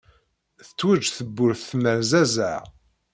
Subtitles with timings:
[0.65, 2.63] Tettweǧǧ tewwurt temmerzazeɣ.